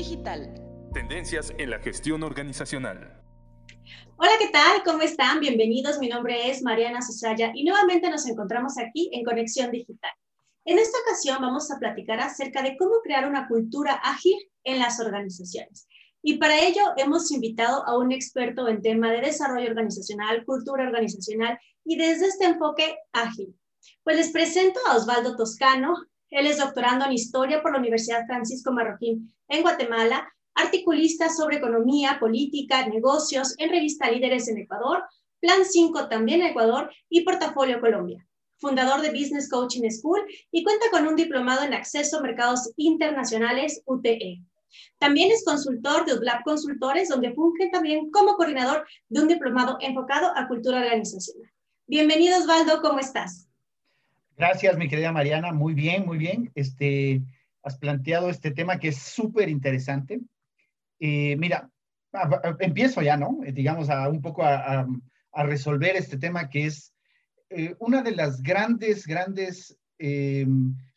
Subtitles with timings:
[0.00, 0.54] Digital.
[0.94, 3.22] Tendencias en la gestión organizacional.
[4.16, 4.82] Hola, ¿qué tal?
[4.82, 5.40] ¿Cómo están?
[5.40, 5.98] Bienvenidos.
[5.98, 10.12] Mi nombre es Mariana Susaya y nuevamente nos encontramos aquí en Conexión Digital.
[10.64, 15.00] En esta ocasión vamos a platicar acerca de cómo crear una cultura ágil en las
[15.00, 15.86] organizaciones.
[16.22, 21.58] Y para ello hemos invitado a un experto en tema de desarrollo organizacional, cultura organizacional
[21.84, 23.54] y desde este enfoque ágil.
[24.02, 25.94] Pues les presento a Osvaldo Toscano.
[26.30, 32.18] Él es doctorando en Historia por la Universidad Francisco Marroquín en Guatemala, articulista sobre economía,
[32.20, 35.02] política, negocios en revista Líderes en Ecuador,
[35.40, 38.26] Plan 5 también en Ecuador y Portafolio Colombia
[38.60, 40.20] fundador de Business Coaching School
[40.52, 44.42] y cuenta con un diplomado en acceso a mercados internacionales UTE.
[44.98, 50.30] También es consultor de UDLAB Consultores, donde funge también como coordinador de un diplomado enfocado
[50.36, 51.50] a cultura organizacional.
[51.86, 53.49] Bienvenido, Osvaldo, ¿cómo estás?
[54.40, 55.52] Gracias, mi querida Mariana.
[55.52, 56.50] Muy bien, muy bien.
[56.54, 57.20] Este,
[57.62, 60.18] has planteado este tema que es súper interesante.
[60.98, 61.68] Eh, mira,
[62.60, 63.40] empiezo ya, ¿no?
[63.44, 64.86] Eh, digamos, a un poco a,
[65.44, 66.94] resolver este tema que es
[67.50, 69.78] eh, una de las grandes, grandes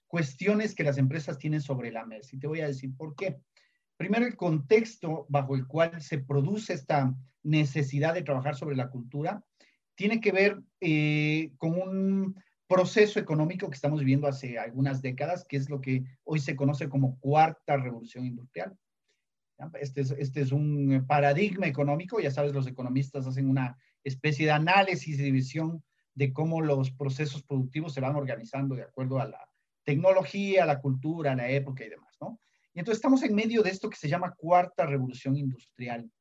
[0.08, 2.38] cuestiones que las empresas tienen sobre la mesa.
[2.38, 3.42] Y te voy a decir por qué.
[3.98, 9.44] Primero, el contexto bajo el cual se produce esta necesidad de trabajar sobre la cultura
[9.96, 12.44] tiene que ver eh, con un
[12.74, 16.90] proceso económico que estamos viviendo hace algunas décadas, que es lo que hoy se conoce
[16.90, 18.76] como cuarta revolución industrial.
[19.80, 24.52] Este es, este es un paradigma económico, ya sabes, los economistas hacen una especie de
[24.52, 25.84] análisis y división
[26.16, 29.48] de cómo los procesos productivos se van organizando de acuerdo a la
[29.84, 32.40] tecnología, la cultura, la época y demás, ¿no?
[32.74, 36.12] Y entonces estamos en medio de esto que se llama cuarta revolución industrial.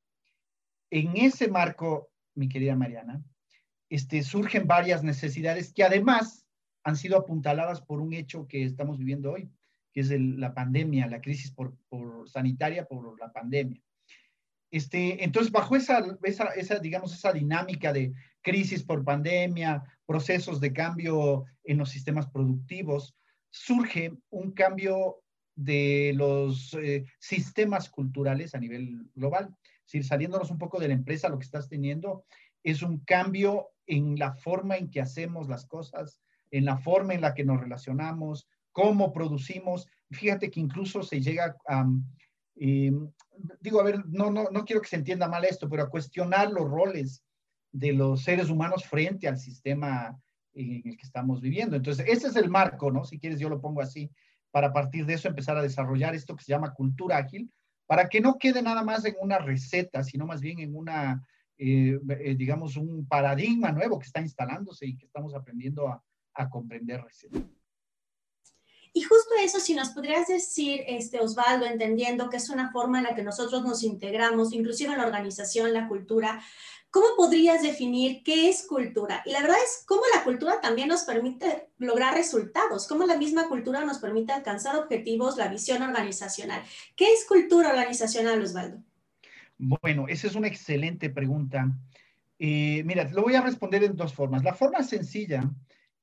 [0.91, 3.22] En ese marco, mi querida Mariana,
[3.89, 6.41] este, surgen varias necesidades que además
[6.84, 9.50] han sido apuntaladas por un hecho que estamos viviendo hoy,
[9.92, 11.77] que es la pandemia, la crisis por,
[12.28, 13.80] sanitaria por la pandemia.
[14.70, 20.72] Este, entonces, bajo esa, esa, esa, digamos, esa dinámica de crisis por pandemia, procesos de
[20.72, 23.14] cambio en los sistemas productivos,
[23.50, 25.22] surge un cambio
[25.54, 29.54] de los eh, sistemas culturales a nivel global.
[29.62, 32.25] Es decir, saliéndonos un poco de la empresa, lo que estás teniendo
[32.62, 36.20] es un cambio en la forma en que hacemos las cosas,
[36.52, 39.88] en la forma en la que nos relacionamos, cómo producimos.
[40.10, 41.84] Fíjate que incluso se llega a,
[42.56, 43.10] em,
[43.60, 46.50] digo, a ver, no, no, no quiero que se entienda mal esto, pero a cuestionar
[46.50, 47.24] los roles
[47.72, 50.20] de los seres humanos frente al sistema
[50.54, 51.74] en el que estamos viviendo.
[51.74, 53.04] Entonces, ese es el marco, ¿no?
[53.04, 54.10] Si quieres, yo lo pongo así
[54.50, 57.50] para a partir de eso empezar a desarrollar esto que se llama cultura ágil,
[57.86, 61.26] para que no quede nada más en una receta, sino más bien en una,
[61.56, 66.02] eh, eh, digamos, un paradigma nuevo que está instalándose y que estamos aprendiendo a,
[66.34, 67.32] a comprender recién.
[68.94, 73.04] Y justo eso, si nos podrías decir, este, Osvaldo, entendiendo que es una forma en
[73.04, 76.43] la que nosotros nos integramos, inclusive en la organización, la cultura,
[76.93, 79.22] ¿Cómo podrías definir qué es cultura?
[79.25, 83.49] Y la verdad es cómo la cultura también nos permite lograr resultados, cómo la misma
[83.49, 86.62] cultura nos permite alcanzar objetivos, la visión organizacional.
[86.94, 88.82] ¿Qué es cultura organizacional, Osvaldo?
[89.56, 91.66] Bueno, esa es una excelente pregunta.
[92.38, 94.44] Eh, mira, lo voy a responder en dos formas.
[94.44, 95.50] La forma sencilla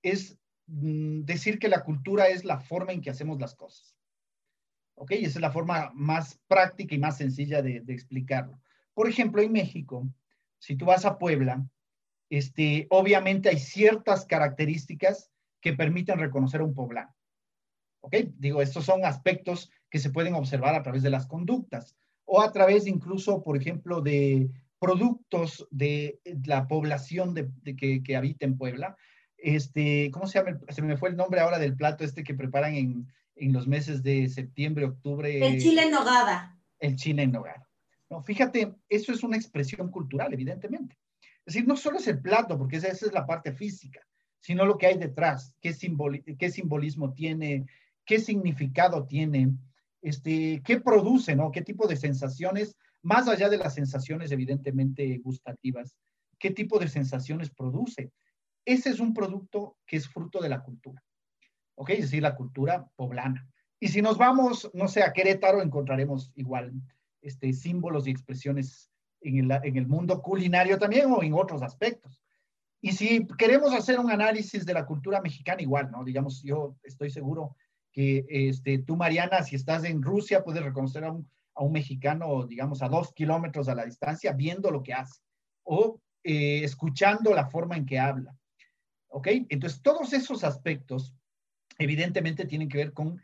[0.02, 0.38] es
[0.68, 3.96] mm, decir que la cultura es la forma en que hacemos las cosas.
[4.96, 5.12] ¿Ok?
[5.12, 8.60] Esa es la forma más práctica y más sencilla de, explicarlo.
[8.94, 10.08] Por ejemplo, en México,
[10.58, 11.66] si tú vas a Puebla,
[12.30, 17.16] este, obviamente hay ciertas características que permiten reconocer a un poblano.
[18.02, 18.16] ¿Ok?
[18.38, 21.96] Digo, estos son aspectos que se pueden observar a través de las conductas
[22.26, 24.50] o a través incluso, por ejemplo, de
[24.80, 28.96] productos de la población de, que, habita en Puebla.
[29.42, 30.60] Este, ¿Cómo se llama?
[30.70, 34.04] Se me fue el nombre ahora del plato este que preparan en, en los meses
[34.04, 35.46] de septiembre, octubre.
[35.46, 36.58] El chile en nogada.
[36.80, 37.68] El chile en nogada.
[38.10, 40.98] No, fíjate, eso es una expresión cultural, evidentemente.
[41.46, 44.02] Es decir, no solo es el plato, porque esa, es la parte física,
[44.40, 45.76] sino lo que hay detrás, qué,
[46.38, 47.66] qué simbolismo tiene,
[48.06, 49.54] qué significado tiene,
[50.02, 51.52] este, qué produce, ¿no?
[51.52, 55.96] Qué tipo de sensaciones, más allá de las sensaciones evidentemente gustativas,
[56.40, 58.12] qué tipo de sensaciones produce.
[58.66, 61.04] Ese es un producto que es fruto de la cultura,
[61.76, 61.90] ¿ok?
[61.92, 63.48] Es decir, la cultura poblana.
[63.80, 66.74] Y si nos vamos, no sé, a Querétaro, encontraremos igual
[67.22, 68.90] este, símbolos y expresiones
[69.22, 72.22] en el, mundo culinario también o en otros aspectos.
[72.82, 76.04] Y si queremos hacer un análisis de la cultura mexicana, igual, ¿no?
[76.04, 77.56] Digamos, yo estoy seguro
[77.92, 82.46] que este, tú, Mariana, si estás en Rusia, puedes reconocer a un, a un mexicano,
[82.46, 85.22] digamos, a dos kilómetros a la distancia, viendo lo que hace
[85.64, 88.36] o eh, escuchando la forma en que habla.
[89.10, 89.28] ¿Ok?
[89.50, 91.14] Entonces, todos esos aspectos,
[91.78, 93.22] evidentemente, tienen que ver con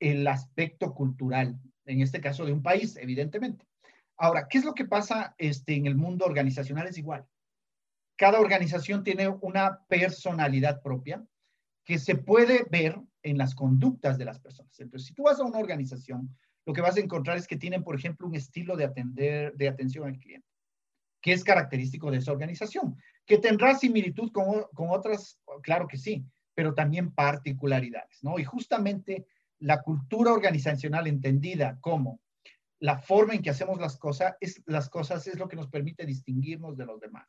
[0.00, 3.66] el aspecto cultural en este caso de un país, evidentemente.
[4.16, 6.86] Ahora, ¿qué es lo que pasa este, en el mundo organizacional?
[6.86, 7.26] Es igual.
[8.16, 11.24] Cada organización tiene una personalidad propia
[11.84, 14.78] que se puede ver en las conductas de las personas.
[14.80, 16.36] Entonces, si tú vas a una organización,
[16.66, 19.68] lo que vas a encontrar es que tienen, por ejemplo, un estilo de atender, de
[19.68, 20.47] atención al cliente,
[21.20, 26.24] que es característico de esa organización, que tendrá similitud con, con otras, claro que sí,
[26.54, 28.38] pero también particularidades, ¿no?
[28.38, 29.26] Y justamente
[29.60, 32.20] la cultura organizacional entendida como
[32.80, 36.06] la forma en que hacemos las cosas es, las cosas es lo que nos permite
[36.06, 37.28] distinguirnos de los demás.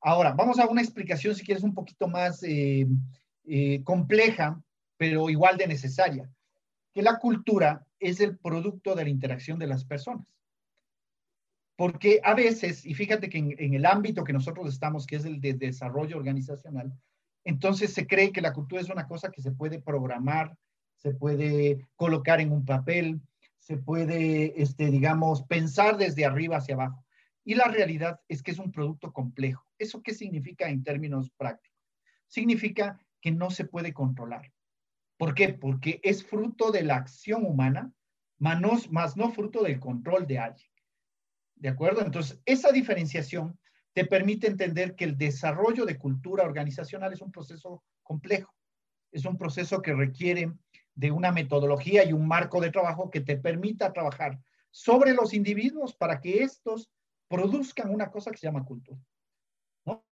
[0.00, 2.86] Ahora, vamos a una explicación, si quieres, un poquito más eh,
[3.44, 4.60] eh, compleja,
[4.96, 6.30] pero igual de necesaria,
[6.92, 10.26] que la cultura es el producto de la interacción de las personas.
[11.76, 15.40] Porque a veces, y fíjate que en, el ámbito que nosotros estamos, que es el
[15.40, 16.92] de desarrollo organizacional,
[17.44, 20.56] entonces se cree que la cultura es una cosa que se puede programar,
[20.96, 23.20] se puede colocar en un papel,
[23.58, 27.04] se puede, este, digamos, pensar desde arriba hacia abajo.
[27.44, 29.64] Y la realidad es que es un producto complejo.
[29.78, 31.78] ¿Eso qué significa en términos prácticos?
[32.26, 34.50] Significa que no se puede controlar.
[35.18, 35.50] ¿Por qué?
[35.50, 37.92] Porque es fruto de la acción humana,
[38.38, 40.75] más más no fruto del control de alguien.
[41.56, 42.02] ¿De acuerdo?
[42.02, 43.58] Entonces, esa diferenciación
[43.92, 48.54] te permite entender que el desarrollo de cultura organizacional es un proceso complejo.
[49.10, 50.52] Es un proceso que requiere
[50.94, 54.38] de una metodología y un marco de trabajo que te permita trabajar
[54.70, 56.90] sobre los individuos para que estos
[57.28, 59.00] produzcan una cosa que se llama cultura.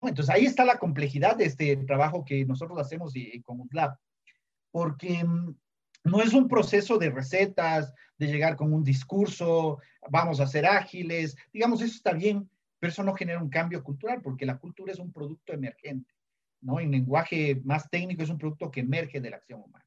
[0.02, 3.14] Entonces ahí está la complejidad de este trabajo que nosotros hacemos
[3.44, 3.96] con UTLAB,
[4.70, 5.54] porque mm,
[6.05, 11.37] no es un proceso de recetas, de llegar con un discurso, vamos a ser ágiles,
[11.52, 12.49] digamos, eso está bien,
[12.79, 16.12] pero eso no genera un cambio cultural, porque la cultura es un producto emergente,
[16.61, 16.81] ¿no?
[16.81, 19.85] En lenguaje más técnico es un producto que emerge de la acción humana.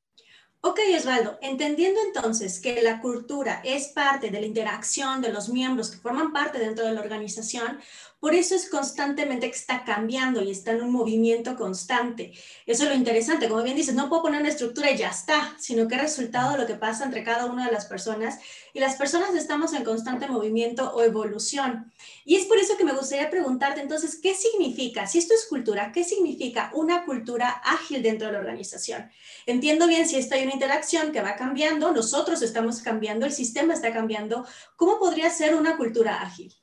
[0.66, 5.92] Ok, Osvaldo, entendiendo entonces que la cultura es parte de la interacción de los miembros
[5.92, 7.80] que forman parte dentro de la organización,
[8.24, 12.32] por eso es constantemente que está cambiando y está en un movimiento constante.
[12.66, 13.50] Eso es lo interesante.
[13.50, 16.54] Como bien dices, no puedo poner una estructura y ya está, sino que es resultado
[16.54, 18.40] de lo que pasa entre cada una de las personas.
[18.74, 21.92] Y las personas estamos en constante movimiento o evolución.
[22.24, 25.92] Y es por eso que me gustaría preguntarte entonces, ¿qué significa, si esto es cultura,
[25.92, 29.12] qué significa una cultura ágil dentro de la organización?
[29.46, 33.74] Entiendo bien si esto hay una interacción que va cambiando, nosotros estamos cambiando, el sistema
[33.74, 34.48] está cambiando.
[34.78, 36.56] ¿Cómo podría ser una cultura ágil?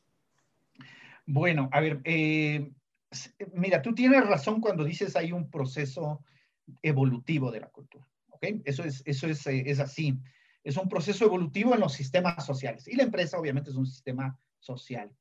[1.33, 2.73] Bueno, a ver, eh,
[3.53, 6.25] mira, tú tienes razón cuando dices hay un proceso
[6.83, 8.47] evolutivo de la cultura, ¿ok?
[8.65, 10.19] Eso es, eso es, eh, es así.
[10.65, 12.89] Es un proceso evolutivo en los sistemas sociales.
[12.89, 15.13] Y la empresa obviamente es un sistema social.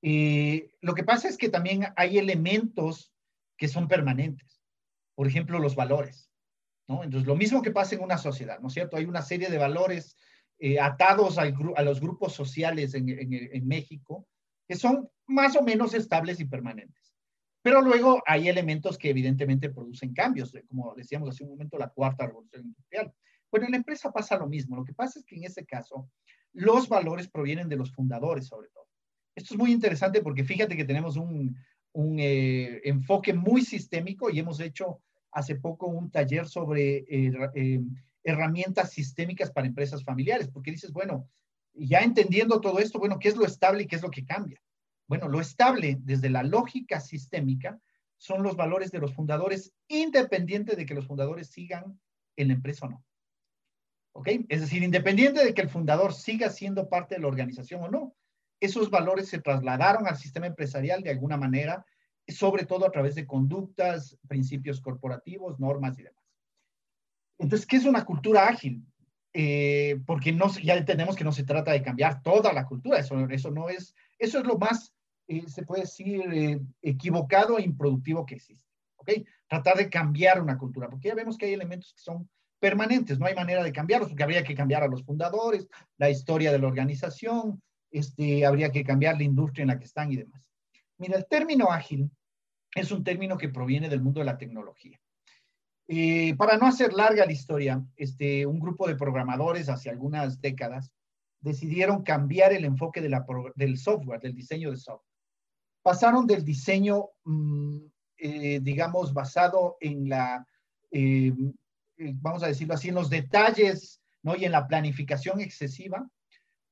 [0.00, 3.12] Eh, lo que pasa es que también hay elementos
[3.56, 4.62] que son permanentes.
[5.16, 6.30] Por ejemplo, los valores.
[6.86, 7.02] ¿no?
[7.02, 8.96] Entonces, lo mismo que pasa en una sociedad, ¿no es cierto?
[8.96, 10.16] Hay una serie de valores
[10.80, 14.28] atados a los grupos sociales en México
[14.76, 17.12] son más o menos estables y permanentes.
[17.62, 22.26] Pero luego hay elementos que evidentemente producen cambios, como decíamos hace un momento, la cuarta
[22.26, 23.12] revolución industrial.
[23.50, 24.76] Bueno, en la empresa pasa lo mismo.
[24.76, 26.10] Lo que pasa es que en ese caso,
[26.52, 28.86] los valores provienen de los fundadores, sobre todo.
[29.34, 31.56] Esto es muy interesante porque fíjate que tenemos un,
[31.92, 37.80] un eh, enfoque muy sistémico y hemos hecho hace poco un taller sobre eh, eh,
[38.22, 41.28] herramientas sistémicas para empresas familiares, porque dices, bueno,
[41.74, 44.60] ya entendiendo todo esto, bueno, ¿qué es lo estable y qué es lo que cambia?
[45.06, 47.78] Bueno, lo estable desde la lógica sistémica
[48.16, 52.00] son los valores de los fundadores, independiente de que los fundadores sigan
[52.36, 53.04] en la empresa o no.
[54.14, 54.28] ¿Ok?
[54.48, 58.14] Es decir, independiente de que el fundador siga siendo parte de la organización o no,
[58.60, 61.84] esos valores se trasladaron al sistema empresarial de alguna manera,
[62.28, 66.24] sobre todo a través de conductas, principios corporativos, normas y demás.
[67.38, 68.86] Entonces, ¿qué es una cultura ágil?
[69.34, 73.16] Eh, porque no, ya entendemos que no se trata de cambiar toda la cultura, eso,
[73.16, 74.92] no es, eso es lo más,
[75.26, 79.10] eh, se puede decir, eh, equivocado e improductivo que existe, ¿ok?
[79.48, 82.28] Tratar de cambiar una cultura, porque ya vemos que hay elementos que son
[82.60, 86.52] permanentes, no hay manera de cambiarlos, porque habría que cambiar a los fundadores, la historia
[86.52, 90.46] de la organización, este, habría que cambiar la industria en la que están y demás.
[90.98, 92.10] Mira, el término ágil
[92.74, 95.00] es un término que proviene del mundo de la tecnología.
[95.88, 100.92] Eh, para no hacer larga la historia, este, un grupo de programadores hace algunas décadas
[101.40, 105.12] decidieron cambiar el enfoque del software, del diseño de software.
[105.82, 107.78] Pasaron del diseño, mm,
[108.18, 110.46] eh, digamos, basado en la,
[110.92, 111.32] eh,
[111.96, 114.36] vamos a decirlo así, en los detalles ¿no?
[114.36, 116.08] y en la planificación excesiva,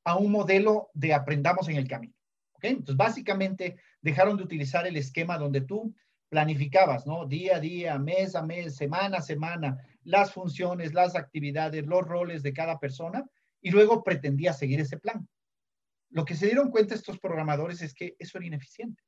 [0.04, 2.14] a un modelo de aprendamos en el camino.
[2.52, 2.70] ¿okay?
[2.70, 5.92] Entonces, básicamente, dejaron de utilizar el esquema donde tú
[6.30, 7.26] planificabas, ¿no?
[7.26, 12.42] Día a día, mes a mes, semana a semana, las funciones, las actividades, los roles
[12.42, 13.28] de cada persona
[13.60, 15.28] y luego pretendía seguir ese plan.
[16.08, 19.02] Lo que se dieron cuenta estos programadores es que eso era ineficiente,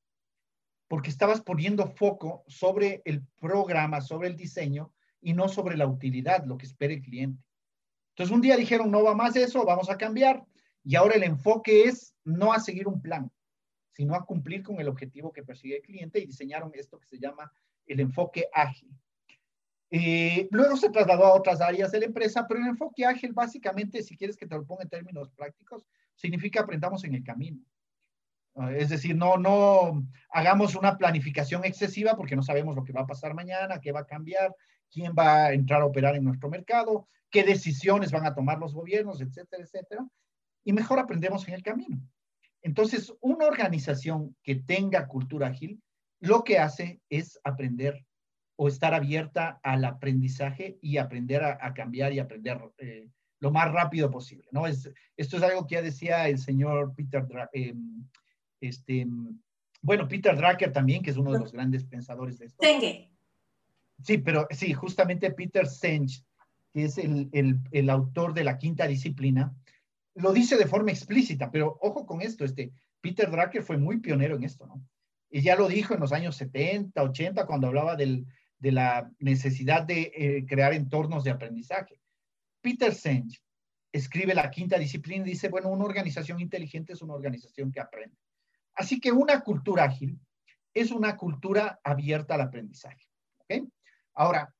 [0.89, 6.45] porque estabas poniendo foco sobre el programa, sobre el diseño y no sobre la utilidad,
[6.45, 7.43] lo que espera el cliente.
[8.11, 10.45] Entonces un día dijeron, no va más eso, vamos a cambiar.
[10.85, 13.31] Y ahora el enfoque es no a seguir un plan,
[13.93, 17.19] sino a cumplir con el objetivo que persigue el cliente y diseñaron esto que se
[17.19, 17.53] llama
[17.87, 18.91] el enfoque ágil.
[19.91, 24.03] Eh, luego se trasladó a otras áreas de la empresa, pero el enfoque ágil básicamente,
[24.03, 27.61] si quieres que te lo ponga en términos prácticos, significa aprendamos en el camino.
[28.55, 33.03] Ah, es decir, no, no hagamos una planificación excesiva porque no sabemos lo que va
[33.03, 34.55] a pasar mañana, qué va a cambiar,
[34.91, 38.75] quién va a entrar a operar en nuestro mercado, qué decisiones van a tomar los
[38.75, 40.07] gobiernos, etcétera, etcétera.
[40.65, 41.99] Y mejor aprendemos en el camino.
[42.63, 45.83] Entonces, una organización que tenga cultura ágil,
[46.21, 48.07] lo que hace es aprender
[48.57, 53.09] o estar abierta al aprendizaje y aprender a, cambiar y aprender eh,
[53.41, 54.69] lo más rápido posible, ¿no?
[54.69, 57.75] Es, esto es algo que ya decía el señor Peter, eh,
[58.61, 59.05] este,
[59.81, 62.65] bueno, Peter Drucker también, que es uno de los grandes pensadores de esto.
[62.65, 63.11] Senge.
[64.05, 66.23] Sí, pero sí, justamente Peter Senge,
[66.73, 69.53] que es el, el, el autor de la quinta disciplina,
[70.15, 74.37] lo dice de forma explícita, pero ojo con esto, este, Peter Drucker fue muy pionero
[74.37, 74.83] en esto, ¿no?
[75.31, 78.27] Y ya lo dijo en los años 70, 80, cuando hablaba del,
[78.59, 81.99] de la necesidad de eh, crear entornos de aprendizaje.
[82.61, 83.41] Peter Senge
[83.91, 88.17] escribe la quinta disciplina y dice, bueno, una organización inteligente es una organización que aprende.
[88.75, 90.19] Así que una cultura ágil
[90.75, 93.07] es una cultura abierta al aprendizaje.
[93.39, 93.67] ¿okay?
[94.15, 94.55] Ahora,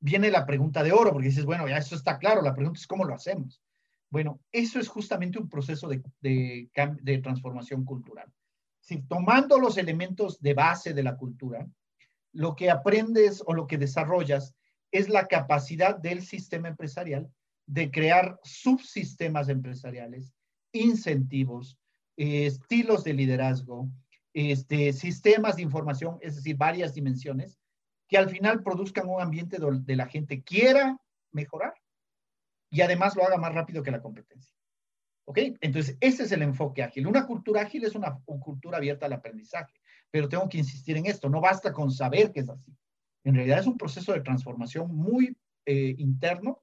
[0.00, 2.86] viene la pregunta de oro, porque dices, bueno, ya eso está claro, la pregunta es
[2.86, 3.60] cómo lo hacemos.
[4.10, 8.32] Bueno, eso es justamente un proceso de, de, transformación cultural.
[8.80, 11.66] Si tomando los elementos de base de la cultura,
[12.32, 14.54] lo que aprendes o lo que desarrollas
[14.90, 17.30] es la capacidad del sistema empresarial
[17.66, 20.32] de crear subsistemas empresariales,
[20.72, 21.78] incentivos,
[22.16, 23.90] estilos de liderazgo,
[24.32, 27.58] este, sistemas de información, es decir, varias dimensiones,
[28.08, 30.98] que al final produzcan un ambiente donde la gente quiera
[31.30, 31.74] mejorar
[32.70, 34.52] y además lo haga más rápido que la competencia.
[35.24, 35.38] ¿Ok?
[35.60, 37.06] Entonces, ese es el enfoque ágil.
[37.06, 39.74] Una cultura ágil es una, cultura abierta al aprendizaje,
[40.10, 42.74] pero tengo que insistir en esto, no basta con saber que es así.
[43.24, 46.62] En realidad es un proceso de transformación muy eh, interno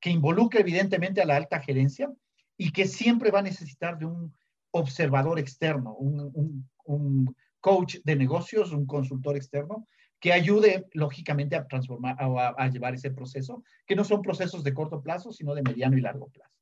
[0.00, 2.12] que involucra evidentemente a la alta gerencia
[2.56, 4.34] y que siempre va a necesitar de un
[4.72, 9.86] observador externo, un, un coach de negocios, un consultor externo,
[10.20, 14.74] que ayude, lógicamente, a transformar, a, a, llevar ese proceso, que no son procesos de
[14.74, 16.52] corto plazo, sino de mediano y largo plazo.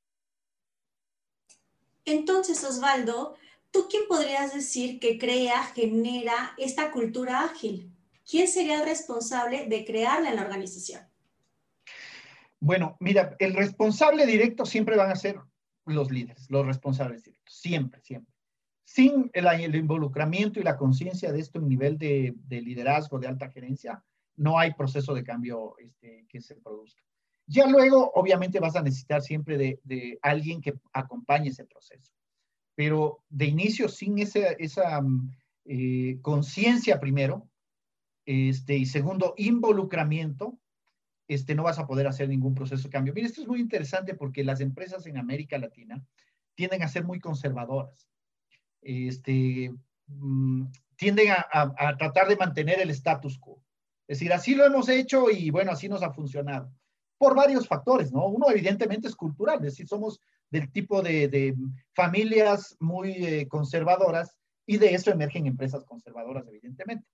[2.05, 3.35] Entonces, Osvaldo,
[3.71, 7.93] ¿tú quién podrías decir que crea, genera esta cultura ágil?
[8.25, 11.03] ¿Quién sería el responsable de crearla en la organización?
[12.61, 15.41] Bueno, mira, el responsable directo siempre van a ser
[15.85, 18.38] los líderes, los responsables directos, siempre, siempre
[18.89, 24.03] sin el, involucramiento y la conciencia de esto en nivel de, liderazgo, de alta gerencia,
[24.37, 27.03] no hay proceso de cambio este, que se produzca.
[27.47, 32.15] Ya luego, obviamente, vas a necesitar siempre de, alguien que acompañe ese proceso.
[32.75, 35.33] Pero de inicio, sin esa mm,
[35.67, 37.47] eh, conciencia primero,
[38.25, 40.59] este, y segundo, involucramiento,
[41.27, 43.13] este, no vas a poder hacer ningún proceso de cambio.
[43.13, 46.03] Mira, esto es muy interesante porque las empresas en América Latina
[46.55, 48.09] tienden a ser muy conservadoras
[48.83, 49.73] este,
[50.07, 50.67] mm,
[50.97, 53.63] tienden a, tratar de mantener el status quo.
[54.07, 56.73] Es decir, así lo hemos hecho y bueno, así nos ha funcionado.
[57.19, 58.27] Por varios factores, ¿no?
[58.27, 60.21] Uno evidentemente es cultural, es decir, somos
[60.51, 61.55] del tipo de,
[61.95, 67.07] familias muy eh, conservadoras y de eso emergen empresas conservadoras, evidentemente.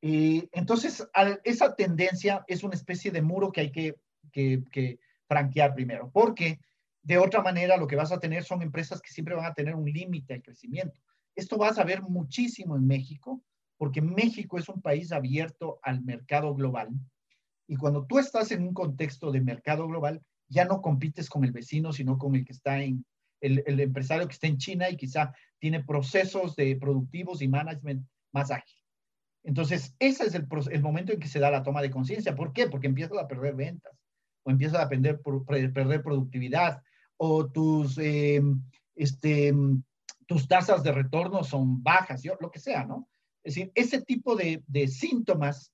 [0.00, 1.06] Y entonces,
[1.44, 3.94] esa tendencia es una especie de muro que hay que,
[4.32, 4.98] que
[5.28, 6.58] franquear primero, porque
[7.02, 9.74] de otra manera, lo que vas a tener son empresas que siempre van a tener
[9.74, 11.00] un límite al crecimiento.
[11.34, 13.42] Esto vas a ver muchísimo en México,
[13.76, 16.90] porque México es un país abierto al mercado global.
[17.66, 21.50] Y cuando tú estás en un contexto de mercado global, ya no compites con el
[21.50, 23.04] vecino, sino con el que está en,
[23.40, 28.52] el, empresario que está en China y quizá tiene procesos de productivos y management más
[28.52, 28.78] ágil.
[29.42, 30.46] Entonces, ese es el,
[30.82, 32.36] momento en que se da la toma de conciencia.
[32.36, 32.68] ¿Por qué?
[32.68, 33.92] Porque empiezas a perder ventas
[34.44, 36.80] o empiezas a perder productividad
[37.24, 38.42] o tus, eh,
[38.96, 39.54] este,
[40.26, 43.08] tus tasas de retorno son bajas, yo, lo que sea, ¿no?
[43.44, 45.72] Es decir, ese tipo de, de síntomas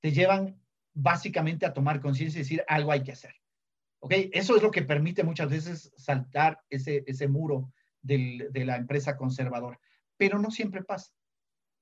[0.00, 0.60] te llevan
[0.94, 3.34] básicamente a tomar conciencia y decir algo hay que hacer.
[3.98, 4.14] ¿Ok?
[4.32, 9.16] Eso es lo que permite muchas veces saltar ese, ese muro del, de la empresa
[9.16, 9.80] conservadora.
[10.16, 11.10] Pero no siempre pasa.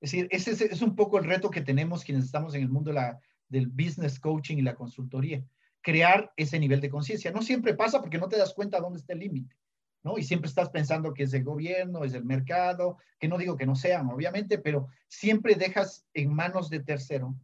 [0.01, 2.89] Es decir, ese es, un poco el reto que tenemos quienes estamos en el mundo
[2.89, 3.19] de la,
[3.49, 5.45] del business coaching y la consultoría
[5.85, 7.29] crear ese nivel de conciencia.
[7.29, 9.55] No siempre pasa porque no te das cuenta dónde está el límite,
[10.01, 10.17] ¿no?
[10.17, 13.67] Y siempre estás pensando que es el gobierno, es el mercado, que no digo que
[13.67, 17.35] no sean, obviamente, pero siempre dejas en manos de tercero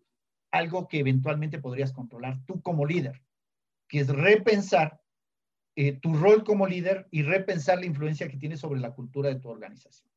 [0.50, 3.21] algo que eventualmente podrías controlar tú como líder,
[3.88, 5.00] que es repensar
[5.75, 9.39] eh, tu rol como líder y repensar la influencia que tienes sobre la cultura de
[9.39, 10.11] tu organización.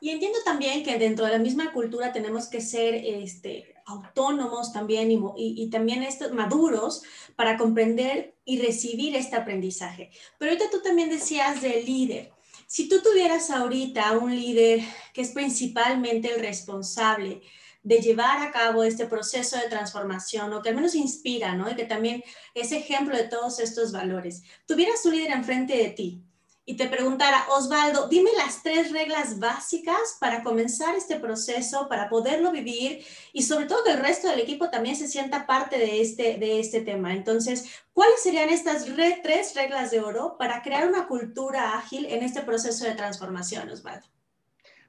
[0.00, 5.10] Y entiendo también que dentro de la misma cultura tenemos que ser este, autónomos también
[5.10, 7.02] y, y, también estos, maduros
[7.36, 10.10] para comprender y recibir este aprendizaje.
[10.38, 12.32] Pero ahorita tú también decías de líder.
[12.66, 14.80] Si tú tuvieras ahorita un líder
[15.12, 17.42] que es principalmente el responsable
[17.82, 21.70] de llevar a cabo este proceso de transformación o que al menos inspira, ¿no?
[21.70, 22.22] Y que también
[22.54, 24.42] es ejemplo de todos estos valores.
[24.66, 26.22] Tuvieras un líder enfrente de ti
[26.70, 32.52] y te preguntara, Osvaldo, dime las tres reglas básicas para comenzar este proceso, para poderlo
[32.52, 36.38] vivir y sobre todo que el resto del equipo también se sienta parte de este,
[36.38, 37.12] de este tema.
[37.12, 42.42] Entonces, ¿cuáles serían estas tres reglas de oro para crear una cultura ágil en este
[42.42, 44.06] proceso de transformación, Osvaldo?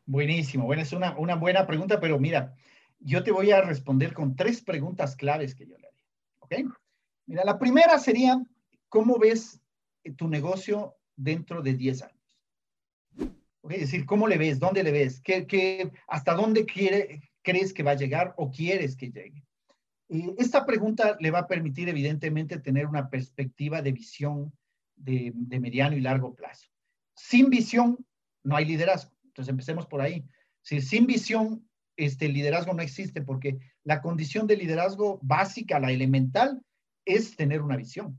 [0.06, 2.54] Buenísimo, bueno, es una, una buena pregunta, pero mira,
[3.00, 6.00] yo te voy a responder con tres preguntas claves que yo le haría.
[6.42, 6.76] ¿Ok?
[7.26, 8.40] Mira, la primera sería,
[8.88, 9.60] ¿cómo ves
[10.16, 12.40] tu negocio dentro de 10 años?
[13.62, 13.78] ¿Okay?
[13.78, 14.60] Es decir, ¿cómo le ves?
[14.60, 15.22] ¿Dónde le ves?
[15.22, 19.44] ¿Qué, qué, hasta dónde quiere, crees que va a llegar o quieres que llegue?
[20.10, 24.52] Y esta pregunta le va a permitir, evidentemente, tener una perspectiva de visión
[24.96, 26.68] de, de mediano y largo plazo.
[27.16, 28.06] Sin visión,
[28.44, 29.14] no hay liderazgo.
[29.24, 30.26] Entonces, empecemos por ahí.
[30.62, 31.66] Si sin visión
[31.98, 36.62] este liderazgo no existe porque la condición de liderazgo básica, la elemental,
[37.06, 38.18] es tener una visión.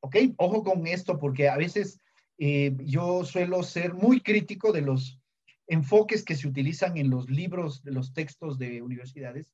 [0.00, 0.16] ¿Ok?
[0.36, 2.00] Ojo con esto porque a veces
[2.38, 5.20] eh, yo suelo ser muy crítico de los
[5.66, 9.52] enfoques que se utilizan en los libros, de los textos de universidades,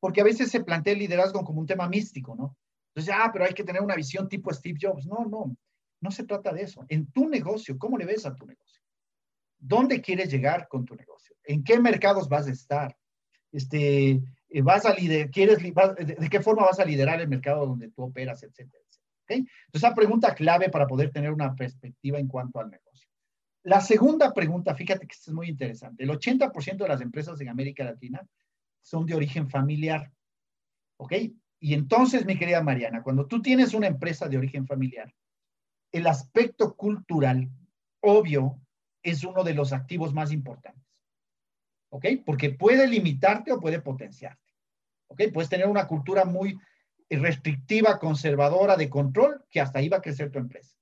[0.00, 2.56] porque a veces se plantea el liderazgo como un tema místico, ¿no?
[2.94, 5.06] Entonces, ah, pero hay que tener una visión tipo Steve Jobs.
[5.06, 5.56] No, no,
[6.00, 6.84] no se trata de eso.
[6.88, 8.82] En tu negocio, ¿cómo le ves a tu negocio?
[9.58, 11.36] ¿Dónde quieres llegar con tu negocio?
[11.44, 12.96] ¿En qué mercados vas a estar?
[13.52, 17.90] este, eh, vas a liderar, quieres, de, qué forma vas a liderar el mercado donde
[17.90, 18.79] tú operas, etcétera.
[19.30, 19.38] ¿Okay?
[19.38, 23.08] Entonces, esa pregunta clave para poder tener una perspectiva en cuanto al negocio.
[23.62, 26.04] La segunda pregunta, fíjate que es muy interesante.
[26.04, 28.26] El 80% de las empresas en América Latina
[28.80, 30.10] son de origen familiar.
[30.96, 31.12] ¿Ok?
[31.60, 35.14] Y entonces, mi querida Mariana, cuando tú tienes una empresa de origen familiar,
[35.92, 37.48] el aspecto cultural,
[38.00, 38.58] obvio,
[39.02, 40.90] es uno de los activos más importantes.
[41.90, 42.06] ¿ok?
[42.24, 44.54] Porque puede limitarte o puede potenciarte,
[45.08, 45.22] ¿ok?
[45.32, 46.58] Puedes tener una cultura muy
[47.10, 50.76] restrictiva, conservadora, de control, que hasta ahí va a crecer tu empresa.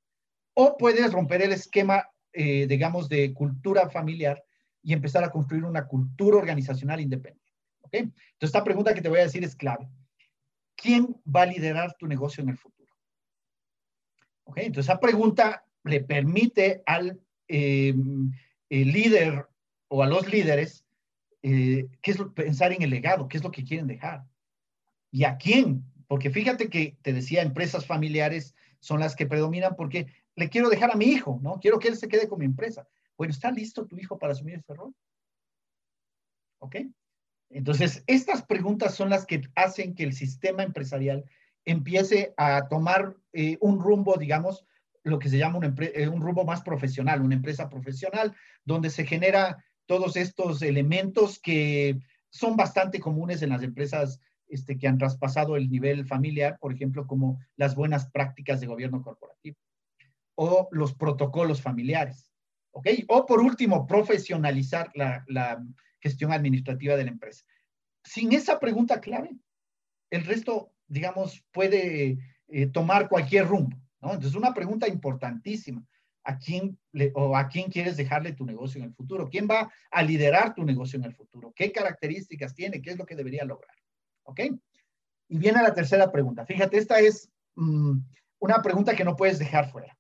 [0.55, 4.45] O puedes romper el esquema, eh, digamos, de cultura familiar
[4.83, 7.95] y empezar a construir una cultura organizacional independiente, ¿ok?
[7.95, 9.89] Entonces, esta pregunta que te voy a decir es clave.
[10.77, 12.93] ¿Quién va a liderar tu negocio en el futuro?
[14.45, 14.59] ¿Ok?
[14.59, 17.95] Entonces, esa pregunta le permite al eh,
[18.69, 19.47] líder
[19.89, 20.85] o a los líderes
[21.43, 21.89] eh,
[22.35, 24.25] pensar en el legado, qué es lo que quieren dejar
[25.11, 25.85] y a quién.
[26.09, 30.91] Porque fíjate que te decía, empresas familiares son las que predominan porque le quiero dejar
[30.91, 31.61] a mi hijo, ¿no?
[31.61, 32.89] Quiero que él se quede con mi empresa.
[33.17, 34.95] Bueno, ¿está listo tu hijo para asumir ese rol?
[36.61, 36.77] ¿Ok?
[37.51, 41.25] Entonces, estas preguntas son las que hacen que el sistema empresarial
[41.65, 44.65] empiece a tomar eh, un rumbo, digamos,
[45.03, 49.05] lo que se llama un, eh, un rumbo más profesional, una empresa profesional, donde se
[49.05, 51.99] genera todos estos elementos que
[52.31, 57.07] son bastante comunes en las empresas este, que han traspasado el nivel familiar, por ejemplo,
[57.07, 59.57] como las buenas prácticas de gobierno corporativo
[60.35, 62.31] o los protocolos familiares.
[62.71, 62.87] ¿Ok?
[63.09, 65.65] O por último, profesionalizar la,
[66.01, 67.45] gestión administrativa de la empresa.
[68.05, 69.37] Sin esa pregunta clave,
[70.11, 73.77] el resto, digamos, puede eh, tomar cualquier rumbo.
[74.01, 74.15] ¿no?
[74.15, 75.85] Entonces, una pregunta importantísima
[76.23, 76.79] a quién
[77.15, 80.63] o a quién quieres dejarle tu negocio en el futuro, quién va a liderar tu
[80.63, 83.75] negocio en el futuro, qué características tiene, qué es lo que debería lograr.
[84.29, 84.41] ¿Ok?
[85.29, 86.45] Y viene la tercera pregunta.
[86.45, 87.99] Fíjate, esta es mm,
[88.41, 89.99] una pregunta que no puedes dejar fuera,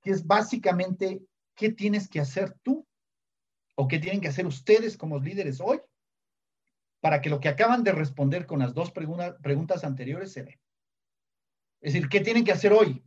[0.00, 1.20] que es básicamente,
[1.56, 2.86] ¿qué tienes que hacer tú
[3.74, 5.80] o qué tienen que hacer ustedes como líderes hoy
[7.00, 10.60] para que lo que acaban de responder con las dos preguntas anteriores se dé?
[11.80, 13.02] Es decir, ¿qué tienen que hacer hoy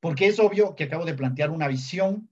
[0.00, 2.30] porque es obvio que acabo de plantear una visión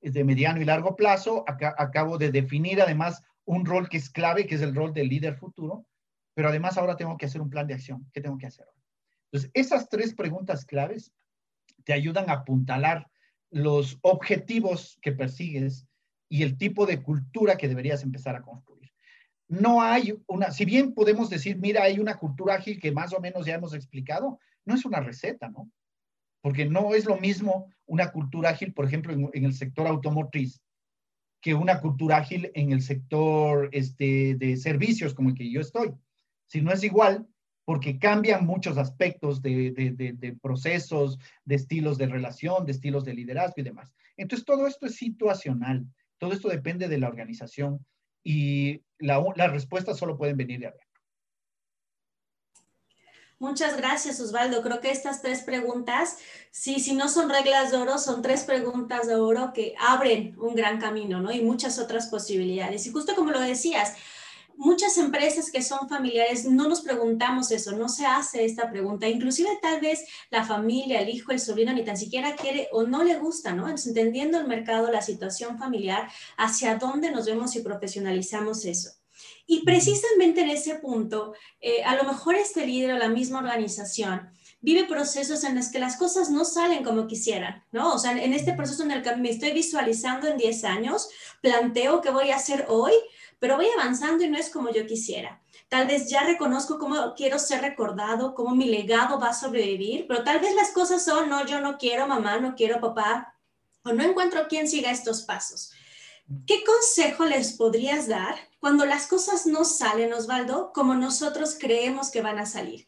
[0.00, 4.54] de mediano y largo plazo, acabo de definir además un rol que es clave, que
[4.54, 5.86] es el rol del líder futuro,
[6.36, 8.06] pero además ahora tengo que hacer un plan de acción.
[8.12, 8.66] ¿Qué tengo que hacer?
[9.24, 11.10] Entonces, esas tres preguntas claves
[11.84, 13.08] te ayudan a apuntalar
[13.50, 15.86] los objetivos que persigues
[16.28, 18.92] y el tipo de cultura que deberías empezar a construir.
[19.48, 23.20] no hay una, si bien podemos decir, mira, hay una cultura ágil que más o
[23.20, 25.70] menos ya hemos explicado, no es una receta, ¿no?
[26.42, 30.60] Porque no es lo mismo una cultura ágil, por ejemplo, en, el sector automotriz,
[31.40, 35.94] que una cultura ágil en el sector este, de servicios como el que yo estoy.
[36.46, 37.26] Si no es igual,
[37.64, 43.54] porque cambian muchos aspectos de, de, procesos, de estilos de relación, de estilos de liderazgo
[43.58, 43.92] y demás.
[44.16, 45.84] Entonces, todo esto es situacional,
[46.18, 47.84] todo esto depende de la organización
[48.22, 50.86] y las respuestas solo pueden venir de adentro.
[53.38, 54.62] Muchas gracias, Osvaldo.
[54.62, 56.18] Creo que estas tres preguntas,
[56.50, 60.54] sí, si no son reglas de oro, son tres preguntas de oro que abren un
[60.54, 61.30] gran camino, ¿no?
[61.30, 62.86] Y muchas otras posibilidades.
[62.86, 63.94] Y justo como lo decías,
[64.56, 69.08] muchas empresas que son familiares no nos preguntamos eso, no se hace esta pregunta.
[69.08, 73.04] Inclusive tal vez la familia, el hijo, el sobrino ni tan siquiera quiere o no
[73.04, 73.64] le gusta, ¿no?
[73.64, 78.90] Entonces, entendiendo el mercado, la situación familiar, hacia dónde nos vemos y profesionalizamos eso.
[79.46, 84.30] Y precisamente en ese punto, eh, a lo mejor este líder o la misma organización
[84.60, 87.94] vive procesos en los que las cosas no salen como quisieran, ¿no?
[87.94, 91.08] O sea, en este proceso en el que me estoy visualizando en 10 años,
[91.40, 92.92] planteo qué voy a hacer hoy,
[93.38, 95.42] pero voy avanzando y no es como yo quisiera.
[95.68, 100.22] Tal vez ya reconozco cómo quiero ser recordado, cómo mi legado va a sobrevivir, pero
[100.22, 103.34] tal vez las cosas son, no, yo no quiero mamá, no quiero papá,
[103.82, 105.72] o no encuentro quien siga estos pasos.
[106.46, 112.22] ¿Qué consejo les podrías dar cuando las cosas no salen, Osvaldo, como nosotros creemos que
[112.22, 112.86] van a salir?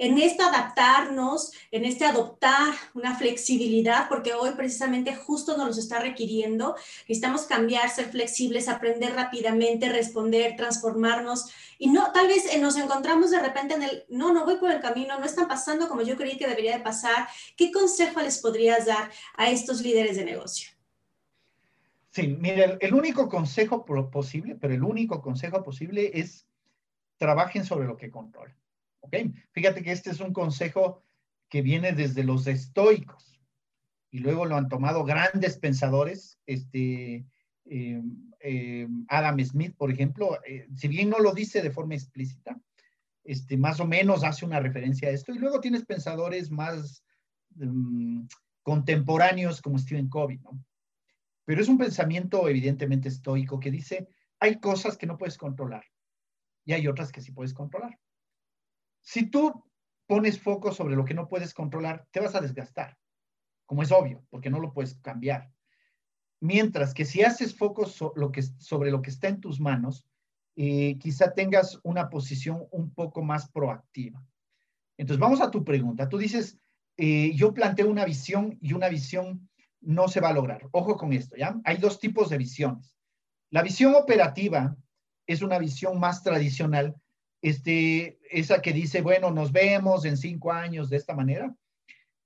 [0.00, 5.98] En este adaptarnos, en este adoptar una flexibilidad, porque hoy precisamente justo nos lo está
[5.98, 6.74] requiriendo.
[7.00, 11.52] Necesitamos cambiar, ser flexibles, aprender rápidamente, responder, transformarnos.
[11.78, 14.70] Y no, tal vez eh, nos encontramos de repente en el, no, no voy por
[14.70, 17.28] el camino, no están pasando como yo creí que debería de pasar.
[17.54, 20.70] ¿Qué consejo les podrías dar a estos líderes de negocio?
[22.08, 26.46] Sí, mire, el único consejo posible, pero el único consejo posible es
[27.18, 28.56] trabajen sobre lo que controlan.
[29.52, 31.02] Fíjate que este es un consejo
[31.48, 33.40] que viene desde los estoicos
[34.10, 37.26] y luego lo han tomado grandes pensadores, este,
[37.66, 38.02] eh,
[38.40, 42.60] eh, Adam Smith, por ejemplo, eh, si bien no lo dice de forma explícita,
[43.22, 45.32] este, más o menos hace una referencia a esto.
[45.32, 47.04] Y luego tienes pensadores más
[47.50, 48.22] mm,
[48.62, 50.64] contemporáneos como Stephen Covey, ¿no?
[51.44, 54.08] Pero es un pensamiento evidentemente estoico que dice,
[54.38, 55.84] hay cosas que no puedes controlar
[56.64, 57.98] y hay otras que sí puedes controlar.
[59.00, 59.64] Si tú
[60.06, 62.96] pones foco sobre lo que no puedes controlar, te vas a desgastar,
[63.66, 65.52] como es obvio, porque no lo puedes cambiar.
[66.40, 70.06] Mientras que si haces foco sobre lo que está en tus manos,
[70.56, 74.24] eh, quizá tengas una posición un poco más proactiva.
[74.96, 76.08] Entonces, vamos a tu pregunta.
[76.08, 76.58] Tú dices,
[76.96, 79.48] eh, yo planteo una visión y una visión
[79.80, 80.68] no se va a lograr.
[80.72, 81.58] Ojo con esto, ¿ya?
[81.64, 82.96] Hay dos tipos de visiones.
[83.50, 84.76] La visión operativa
[85.26, 86.94] es una visión más tradicional
[87.42, 91.54] este, esa que dice, bueno, nos vemos en cinco años de esta manera,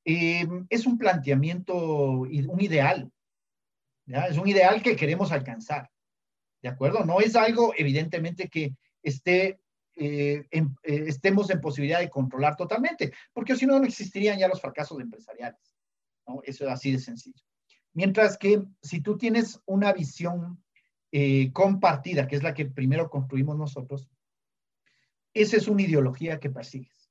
[0.04, 3.10] eh, es un planteamiento, un ideal,
[4.06, 5.90] es un ideal que queremos alcanzar,
[6.62, 7.04] ¿de acuerdo?
[7.04, 9.56] No es algo, evidentemente, que eh,
[9.96, 10.46] eh,
[10.82, 15.74] estemos en posibilidad de controlar totalmente, porque si no, no existirían ya los fracasos empresariales,
[16.26, 16.40] ¿no?
[16.44, 17.42] Eso es así de sencillo.
[17.94, 20.60] Mientras que si tú tienes una visión
[21.52, 24.08] compartida, que es la que primero construimos nosotros,
[25.34, 27.10] esa es una ideología que persigues.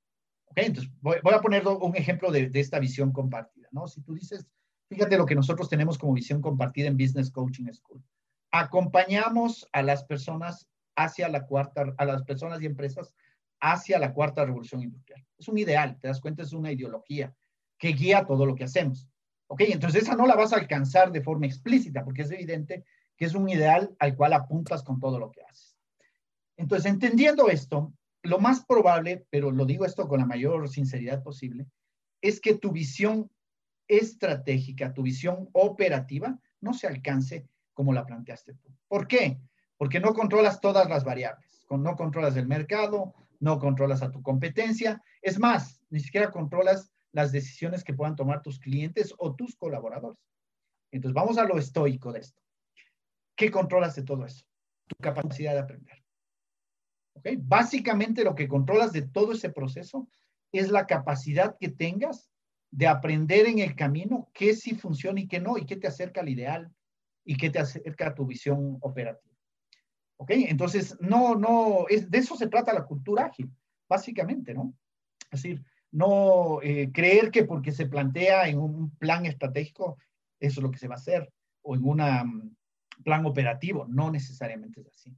[0.55, 3.87] Entonces, voy, a poner un ejemplo de, esta visión compartida, ¿no?
[3.87, 4.47] Si tú dices,
[4.87, 8.03] fíjate lo que nosotros tenemos como visión compartida en Business Coaching School.
[8.51, 13.13] Acompañamos a las personas hacia la cuarta, a las personas y empresas
[13.59, 15.25] hacia la cuarta revolución industrial.
[15.39, 17.33] Es un ideal, te das cuenta, es una ideología
[17.79, 19.07] que guía todo lo que hacemos.
[19.47, 19.61] ¿Ok?
[19.67, 22.85] Entonces esa no la vas a alcanzar de forma explícita porque es evidente
[23.17, 25.75] que es un ideal al cual apuntas con todo lo que haces.
[26.57, 31.67] Entonces, entendiendo esto, lo más probable, pero lo digo esto con la mayor sinceridad posible,
[32.21, 33.29] es que tu visión
[33.87, 38.73] estratégica, tu visión operativa, no se alcance como la planteaste tú.
[38.87, 39.39] ¿Por qué?
[39.77, 41.65] Porque no controlas todas las variables.
[41.69, 45.01] No controlas el mercado, no controlas a tu competencia.
[45.21, 50.19] Es más, ni siquiera controlas las decisiones que puedan tomar tus clientes o tus colaboradores.
[50.91, 52.41] Entonces, vamos a lo estoico de esto.
[53.35, 54.45] ¿Qué controlas de todo eso?
[54.87, 56.02] Tu capacidad de aprender.
[57.39, 60.07] Básicamente lo que controlas de todo ese proceso
[60.51, 62.29] es la capacidad que tengas
[62.71, 66.21] de aprender en el camino qué sí funciona y qué no, y qué te acerca
[66.21, 66.71] al ideal
[67.23, 69.35] y qué te acerca a tu visión operativa.
[70.17, 70.31] ¿Ok?
[70.31, 73.51] Entonces, no, no, es, de eso se trata la cultura ágil,
[73.87, 74.73] básicamente, ¿no?
[75.31, 79.97] Es decir, no eh, creer que porque se plantea en un plan estratégico,
[80.39, 81.31] eso es lo que se va a hacer,
[81.61, 82.57] o en un
[83.03, 85.15] plan operativo, no necesariamente es así.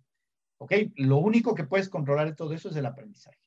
[0.58, 0.74] ¿Ok?
[0.96, 3.38] Lo único que puedes controlar de todo eso es el aprendizaje.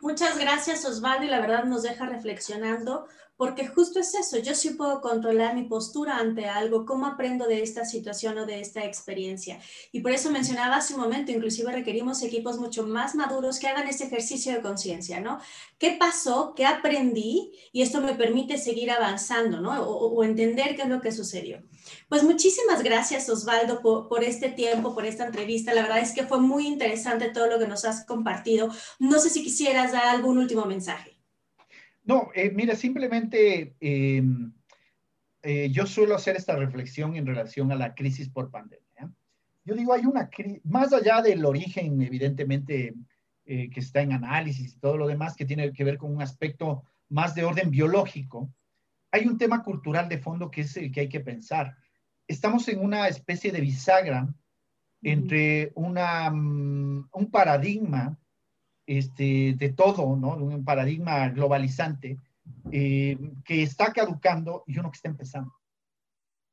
[0.00, 3.06] Muchas gracias Osvaldo y la verdad nos deja reflexionando
[3.40, 7.62] porque justo es eso, yo sí puedo controlar mi postura ante algo, cómo aprendo de
[7.62, 9.58] esta situación o de esta experiencia.
[9.92, 13.88] Y por eso mencionaba hace un momento, inclusive requerimos equipos mucho más maduros que hagan
[13.88, 15.40] ese ejercicio de conciencia, ¿no?
[15.78, 16.52] ¿Qué pasó?
[16.54, 17.52] ¿Qué aprendí?
[17.72, 19.84] Y esto me permite seguir avanzando, ¿no?
[19.84, 21.62] O, entender qué es lo que sucedió.
[22.08, 25.74] Pues muchísimas gracias Osvaldo por, este tiempo, por esta entrevista.
[25.74, 28.68] La verdad es que fue muy interesante todo lo que nos has compartido.
[28.98, 31.16] No sé si quisieras dar algún último mensaje.
[32.04, 34.52] No, eh, mira, simplemente em,
[35.42, 39.12] eh, yo suelo hacer esta reflexión en relación a la crisis por pandemia.
[39.64, 42.94] Yo digo, hay una crisis, más allá del origen, evidentemente,
[43.44, 46.22] eh, que está en análisis y todo lo demás, que tiene que ver con un
[46.22, 48.50] aspecto más de orden biológico,
[49.10, 51.76] hay un tema cultural de fondo que es el que hay que pensar.
[52.26, 54.32] Estamos en una especie de bisagra
[55.02, 58.18] entre mm, un paradigma
[58.86, 60.36] este, de todo, ¿no?
[60.36, 62.18] Un paradigma globalizante
[62.72, 65.54] eh, que está caducando y uno que está empezando.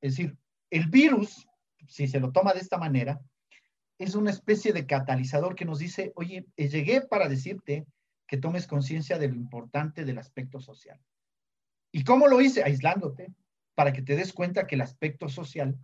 [0.02, 0.38] Es decir,
[0.70, 1.48] el virus,
[1.88, 3.20] si se lo toma de esta manera,
[3.98, 7.86] es una especie de catalizador que nos dice, oye, eh, llegué para decirte
[8.28, 11.00] que tomes conciencia de lo importante del aspecto social.
[11.98, 12.64] ¿Y cómo lo hice?
[12.64, 13.34] Aislándote,
[13.74, 15.80] para que te des cuenta que el aspecto social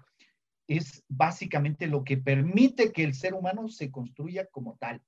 [0.67, 5.02] es básicamente lo que permite que el ser humano se construya como tal.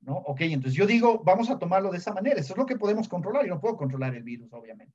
[0.00, 0.16] ¿no?
[0.16, 2.38] Ok, entonces yo digo, vamos a tomarlo de esa manera.
[2.38, 3.46] Eso es lo que podemos controlar.
[3.46, 4.92] Yo no puedo controlar el virus, obviamente.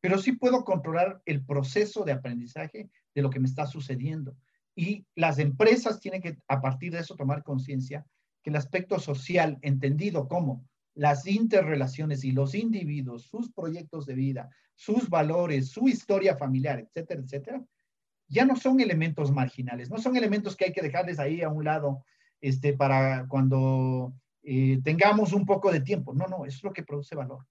[0.00, 4.38] Pero sí puedo controlar el proceso de aprendizaje de lo que me está sucediendo.
[4.74, 8.06] Y las empresas tienen que, a partir de eso, tomar conciencia
[8.42, 10.64] que el aspecto social, entendido como
[10.98, 17.20] las interrelaciones y los individuos, sus proyectos de vida, sus valores, su historia familiar, etcétera,
[17.20, 17.64] etcétera,
[18.26, 21.64] ya no son elementos marginales, no son elementos que hay que dejarles ahí a un
[21.64, 22.04] lado
[22.40, 26.12] este, para cuando eh, tengamos un poco de tiempo.
[26.14, 27.46] No, no, es lo que produce valor.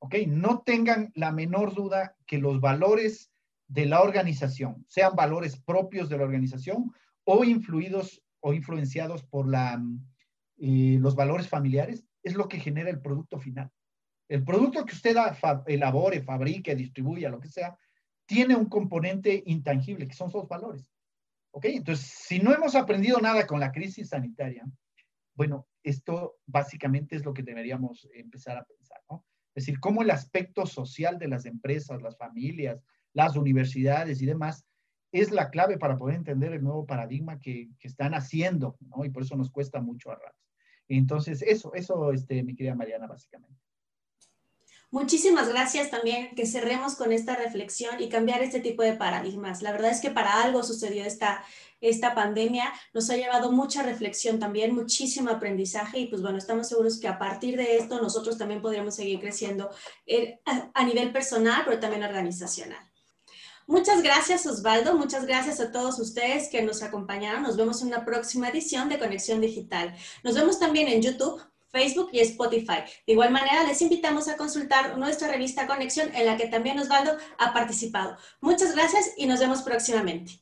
[0.00, 0.16] ¿Ok?
[0.26, 3.32] No tengan la menor duda que los valores
[3.66, 6.92] de la organización, sean valores propios de la organización
[7.24, 9.82] o influidos o influenciados por la,
[10.58, 13.70] eh, los valores familiares, es lo que genera el producto final.
[14.28, 15.16] El producto que usted
[15.66, 17.76] elabore, fabrique, distribuya, lo que sea,
[18.26, 20.92] tiene un componente intangible, que son sus valores.
[21.50, 21.64] ¿Ok?
[21.66, 24.66] Entonces, si no hemos aprendido nada con la crisis sanitaria,
[25.34, 29.24] bueno, esto básicamente es lo que deberíamos empezar a pensar, ¿no?
[29.54, 34.64] Es decir, cómo el aspecto social de las empresas, las familias, las universidades y demás
[35.10, 39.04] es la clave para poder entender el nuevo paradigma que, están haciendo, ¿no?
[39.04, 40.47] Y por eso nos cuesta mucho a ratos.
[40.88, 43.58] Entonces, eso, eso, este, mi querida Mariana, básicamente.
[44.90, 49.60] Muchísimas gracias también que cerremos con esta reflexión y cambiar este tipo de paradigmas.
[49.60, 51.44] La verdad es que para algo sucedió esta,
[51.82, 56.98] esta pandemia, nos ha llevado mucha reflexión también, muchísimo aprendizaje y pues bueno, estamos seguros
[56.98, 59.68] que a partir de esto nosotros también podríamos seguir creciendo
[60.06, 60.40] eh,
[60.72, 62.87] a nivel personal, pero también organizacional.
[63.68, 67.42] Muchas gracias Osvaldo, muchas gracias a todos ustedes que nos acompañaron.
[67.42, 69.94] Nos vemos en una próxima edición de Conexión Digital.
[70.24, 72.78] Nos vemos también en YouTube Facebook y Spotify.
[73.06, 77.18] De igual manera, les invitamos a consultar nuestra revista Conexión, en la que también Osvaldo
[77.38, 78.16] ha participado.
[78.40, 80.40] Muchas gracias y nos vemos próximamente.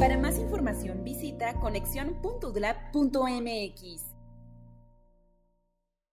[0.00, 4.13] Para más información, visita conexión.udlab.mx.